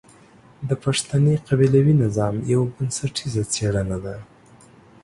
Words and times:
د 0.69 0.71
پښتني 0.83 1.35
قبيلوي 1.47 1.93
نظام 2.03 2.35
يوه 2.53 2.67
بنسټيزه 2.75 3.43
څېړنه 3.53 3.97
ده. 4.05 4.15